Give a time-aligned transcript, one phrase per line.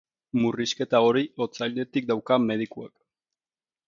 [0.43, 2.93] Murrizketa hori otsailetik dauka medikuak.